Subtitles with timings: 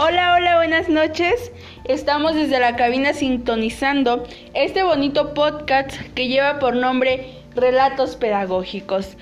[0.00, 1.50] Hola, hola, buenas noches.
[1.82, 4.22] Estamos desde la cabina sintonizando
[4.54, 9.16] este bonito podcast que lleva por nombre Relatos Pedagógicos.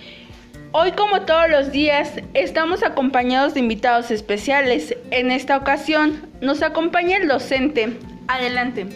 [0.73, 4.95] Hoy, como todos los días, estamos acompañados de invitados especiales.
[5.13, 7.99] En esta ocasión nos acompaña el docente.
[8.29, 8.87] Adelante.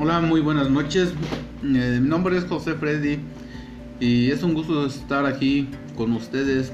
[0.00, 1.08] Hola, muy buenas noches.
[1.64, 3.18] Eh, mi nombre es José Freddy
[3.98, 6.72] y es un gusto estar aquí con ustedes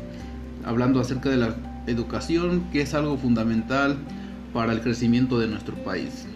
[0.63, 3.97] hablando acerca de la educación, que es algo fundamental
[4.53, 6.27] para el crecimiento de nuestro país.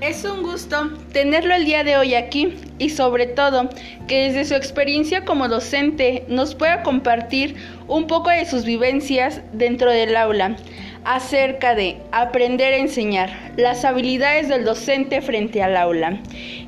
[0.00, 3.68] Es un gusto tenerlo el día de hoy aquí y sobre todo
[4.08, 7.54] que desde su experiencia como docente nos pueda compartir
[7.86, 10.56] un poco de sus vivencias dentro del aula
[11.04, 16.18] acerca de aprender a enseñar, las habilidades del docente frente al aula.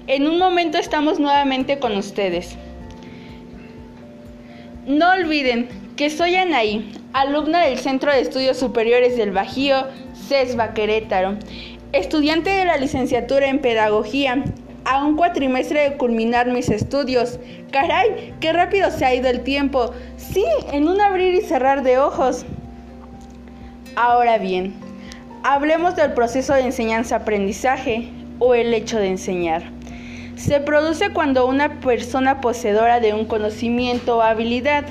[0.07, 2.57] En un momento estamos nuevamente con ustedes.
[4.87, 9.87] No olviden que soy Anaí, alumna del Centro de Estudios Superiores del Bajío,
[10.29, 11.37] CESBA Querétaro,
[11.93, 14.43] estudiante de la licenciatura en Pedagogía,
[14.85, 17.39] a un cuatrimestre de culminar mis estudios.
[17.71, 19.93] Caray, qué rápido se ha ido el tiempo.
[20.17, 22.45] Sí, en un abrir y cerrar de ojos.
[23.95, 24.75] Ahora bien,
[25.45, 28.09] hablemos del proceso de enseñanza-aprendizaje
[28.41, 29.63] o el hecho de enseñar.
[30.35, 34.85] Se produce cuando una persona poseedora de un conocimiento o habilidad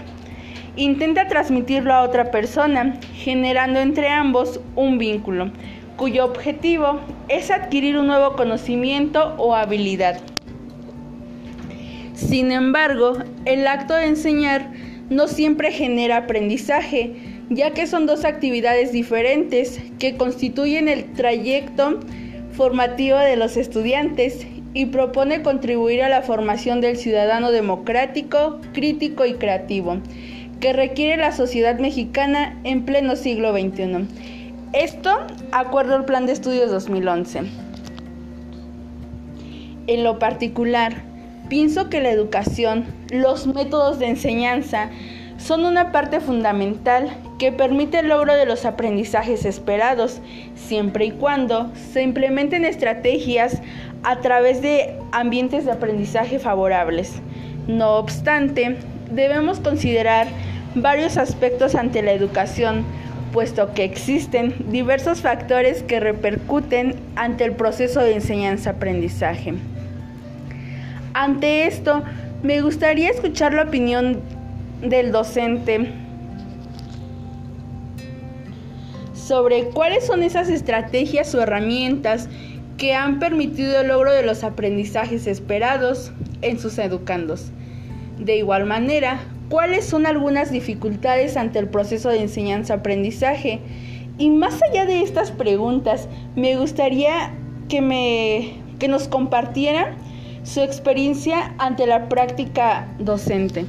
[0.76, 5.52] intenta transmitirlo a otra persona, generando entre ambos un vínculo,
[5.98, 10.20] cuyo objetivo es adquirir un nuevo conocimiento o habilidad.
[12.16, 14.72] Sin embargo, el acto de enseñar
[15.10, 17.16] no siempre genera aprendizaje,
[17.50, 22.00] ya que son dos actividades diferentes que constituyen el trayecto
[22.54, 29.34] formativo de los estudiantes y propone contribuir a la formación del ciudadano democrático, crítico y
[29.34, 30.00] creativo
[30.64, 34.08] que requiere la sociedad mexicana en pleno siglo XXI.
[34.72, 35.10] Esto
[35.52, 37.42] acuerdo al Plan de Estudios 2011.
[39.88, 40.94] En lo particular,
[41.50, 44.90] pienso que la educación, los métodos de enseñanza,
[45.36, 47.10] son una parte fundamental
[47.40, 50.22] que permite el logro de los aprendizajes esperados,
[50.56, 53.62] siempre y cuando se implementen estrategias
[54.04, 57.16] a través de ambientes de aprendizaje favorables.
[57.68, 58.78] No obstante,
[59.12, 60.28] debemos considerar
[60.76, 62.84] varios aspectos ante la educación,
[63.32, 69.56] puesto que existen diversos factores que repercuten ante el proceso de enseñanza-aprendizaje.
[71.14, 72.04] Ante esto,
[72.44, 74.22] me gustaría escuchar la opinión
[74.82, 75.92] del docente
[79.14, 82.28] sobre cuáles son esas estrategias o herramientas
[82.78, 87.52] que han permitido el logro de los aprendizajes esperados en sus educandos.
[88.20, 89.22] De igual manera,
[89.54, 93.60] cuáles son algunas dificultades ante el proceso de enseñanza-aprendizaje.
[94.18, 97.36] Y más allá de estas preguntas, me gustaría
[97.70, 99.96] que, me, que nos compartiera
[100.42, 103.68] su experiencia ante la práctica docente.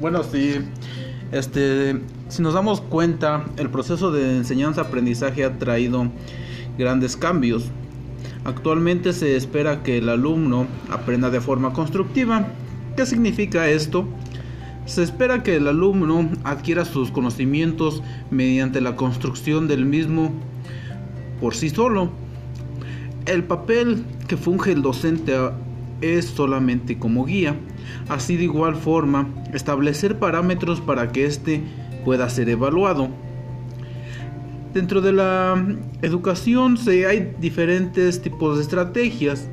[0.00, 0.60] Bueno, sí,
[1.32, 6.06] este, si nos damos cuenta, el proceso de enseñanza-aprendizaje ha traído
[6.78, 7.64] grandes cambios.
[8.44, 12.46] Actualmente se espera que el alumno aprenda de forma constructiva,
[12.96, 14.06] ¿Qué significa esto?
[14.84, 20.30] Se espera que el alumno adquiera sus conocimientos mediante la construcción del mismo
[21.40, 22.10] por sí solo.
[23.24, 25.34] El papel que funge el docente
[26.02, 27.56] es solamente como guía,
[28.08, 31.62] así de igual forma establecer parámetros para que éste
[32.04, 33.08] pueda ser evaluado.
[34.74, 35.64] Dentro de la
[36.02, 36.76] educación
[37.08, 39.48] hay diferentes tipos de estrategias,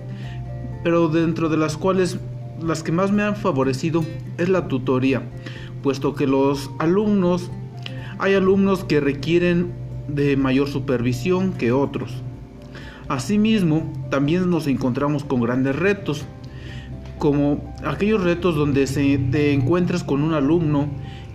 [0.84, 2.20] pero dentro de las cuales
[2.62, 4.04] las que más me han favorecido
[4.38, 5.24] es la tutoría,
[5.84, 7.52] puesto que los alumnos,
[8.18, 9.72] hay alumnos que requieren
[10.08, 12.24] de mayor supervisión que otros.
[13.08, 16.26] Asimismo, también nos encontramos con grandes retos,
[17.18, 20.88] como aquellos retos donde se, te encuentras con un alumno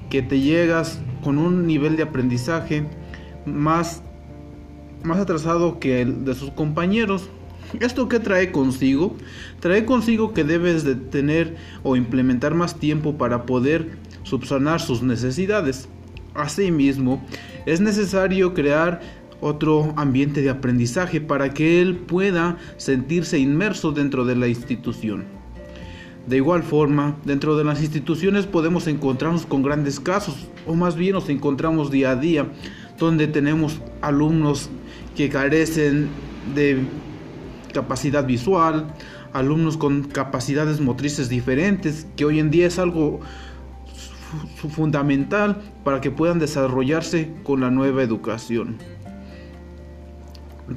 [0.09, 2.87] que te llegas con un nivel de aprendizaje
[3.47, 4.03] más,
[5.03, 7.31] más atrasado que el de sus compañeros
[7.81, 9.17] ¿Esto qué trae consigo?
[9.61, 15.89] Trae consigo que debes de tener o implementar más tiempo para poder subsanar sus necesidades.
[16.35, 17.25] Asimismo,
[17.67, 19.01] es necesario crear
[19.41, 25.25] otro ambiente de aprendizaje para que él pueda sentirse inmerso dentro de la institución.
[26.27, 31.13] De igual forma, dentro de las instituciones podemos encontrarnos con grandes casos, o más bien
[31.13, 32.47] nos encontramos día a día,
[32.99, 34.71] donde tenemos alumnos
[35.15, 36.09] que carecen
[36.55, 36.79] de
[37.75, 38.87] capacidad visual,
[39.35, 43.21] alumnos con capacidades motrices diferentes, que hoy en día es algo
[44.57, 48.79] fundamental para que puedan desarrollarse con la nueva educación.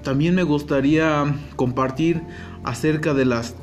[0.03, 2.21] También me gustaría compartir
[2.65, 3.55] acerca de las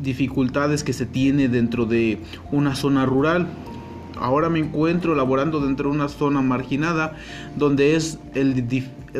[0.00, 2.20] dificultades que se tiene dentro de
[2.52, 3.48] una zona rural.
[4.20, 7.16] Ahora me encuentro laborando dentro de una zona marginada
[7.56, 8.66] donde es el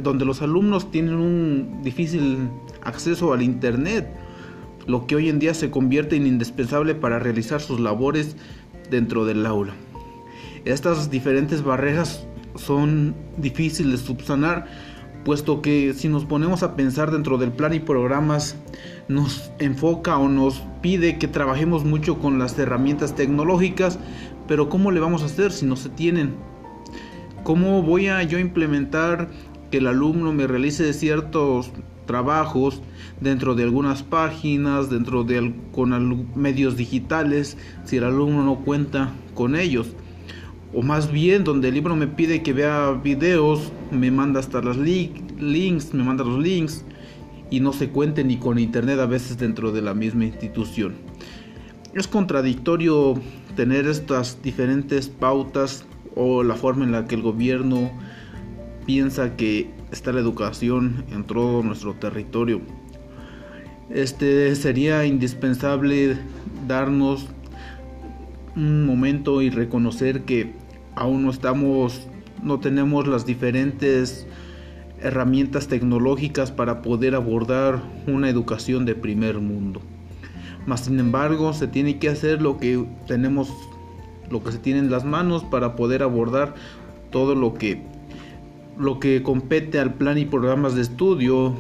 [0.03, 2.50] donde los alumnos tienen un difícil
[2.83, 4.09] acceso al internet,
[4.87, 8.37] lo que hoy en día se convierte en indispensable para realizar sus labores
[8.91, 9.75] dentro del aula.
[10.65, 12.27] Estas diferentes barreras
[12.57, 14.67] son difíciles de subsanar
[15.29, 18.57] puesto que si nos ponemos a pensar dentro del plan y programas
[19.09, 23.99] nos enfoca o nos pide que trabajemos mucho con las herramientas tecnológicas,
[24.47, 26.35] pero ¿cómo le vamos a hacer si no se tienen?
[27.45, 29.29] ¿Cómo voy a yo implementar
[29.71, 31.73] que el alumno me realice ciertos
[32.09, 32.83] trabajos
[33.21, 39.55] dentro de algunas páginas, dentro de con medios digitales, si el alumno no cuenta con
[39.55, 39.95] ellos?
[40.75, 44.77] o más bien donde el libro me pide que vea videos, me manda hasta los
[44.77, 46.85] links, me manda los links
[47.51, 50.95] y no se cuente ni con internet a veces dentro de la misma institución.
[51.95, 53.15] Es contradictorio
[53.57, 57.91] tener estas diferentes pautas o la forma en la que el gobierno
[58.88, 62.62] piensa que está la educación en todo nuestro territorio.
[63.90, 66.17] Este sería indispensable
[66.67, 67.26] darnos
[68.56, 70.55] un momento y reconocer que
[70.96, 72.08] aún no estamos,
[72.43, 74.26] no tenemos las diferentes
[75.02, 79.82] herramientas tecnológicas para poder abordar una educación de primer mundo.
[80.64, 83.52] Mas sin embargo, se tiene que hacer lo que tenemos,
[84.31, 86.55] lo que se tiene en las manos para poder abordar
[87.11, 87.98] todo lo que
[88.79, 91.55] lo que compete al plan y programas de estudio,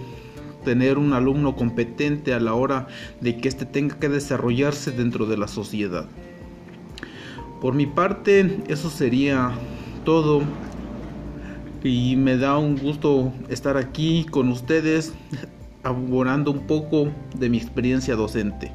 [0.64, 2.88] tener un alumno competente a la hora
[3.20, 6.06] de que éste tenga que desarrollarse dentro de la sociedad.
[7.60, 9.52] Por mi parte, eso sería
[10.04, 10.42] todo.
[11.82, 15.12] Y me da un gusto estar aquí con ustedes,
[15.82, 18.72] abonando un poco de mi experiencia docente.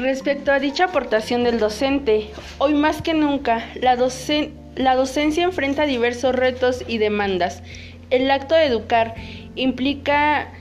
[0.00, 3.98] Respecto a dicha aportación del docente, hoy más que nunca, la,
[4.76, 7.62] la docencia enfrenta diversos retos y demandas.
[8.08, 9.14] El acto de educar
[9.56, 10.52] implica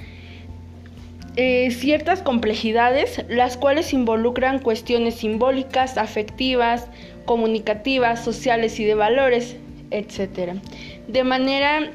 [1.37, 6.87] eh, ciertas complejidades, las cuales involucran cuestiones simbólicas, afectivas,
[7.23, 9.55] comunicativas, sociales y de valores,
[9.89, 10.55] etc.
[11.07, 11.91] De manera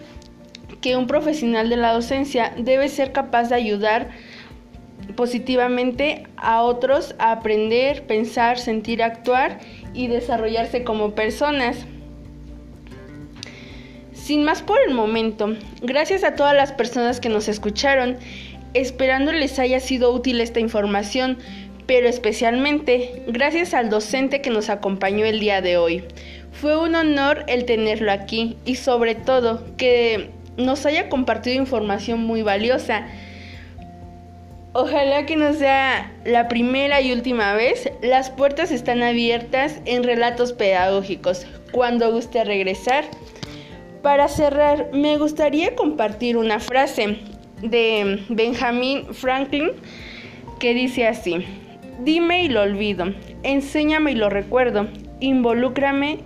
[0.81, 4.09] que un profesional de la docencia debe ser capaz de ayudar
[5.15, 9.61] positivamente a otros a aprender, pensar, sentir, actuar
[9.93, 11.87] y desarrollarse como personas.
[14.13, 18.17] Sin más por el momento, gracias a todas las personas que nos escucharon
[18.75, 21.39] esperando les haya sido útil esta información,
[21.87, 26.05] pero especialmente gracias al docente que nos acompañó el día de hoy.
[26.53, 32.43] Fue un honor el tenerlo aquí y sobre todo que nos haya compartido información muy
[32.43, 33.07] valiosa.
[34.77, 37.93] Ojalá que no sea la primera y última vez.
[38.03, 41.47] Las puertas están abiertas en relatos pedagógicos.
[41.71, 43.05] Cuando guste regresar.
[44.03, 47.19] Para cerrar, me gustaría compartir una frase
[47.63, 49.71] de Benjamin Franklin
[50.59, 51.47] que dice así,
[52.01, 54.89] dime y lo olvido, enséñame y lo recuerdo,
[55.21, 56.19] involúcrame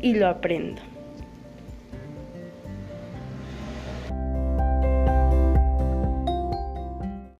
[0.00, 0.91] y lo aprendo.